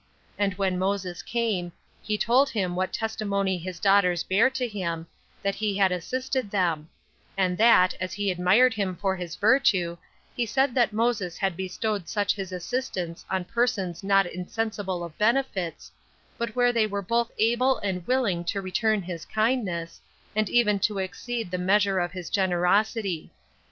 [0.39, 5.05] And when Moses came, he told him what testimony his daughters bare to him,
[5.43, 6.89] that he had assisted them;
[7.37, 9.95] and that, as he admired him for his virtue,
[10.35, 15.91] he said that Moses had bestowed such his assistance on persons not insensible of benefits,
[16.35, 20.01] but where they were both able and willing to return the kindness,
[20.35, 23.29] and even to exceed the measure of his generosity.